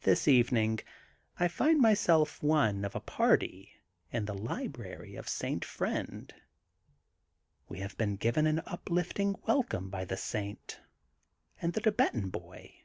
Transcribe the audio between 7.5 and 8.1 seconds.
We have